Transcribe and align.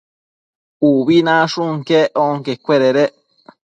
Ubi 0.91 1.15
nashun 1.27 1.73
quec 1.87 2.09
onquecuededec 2.25 3.13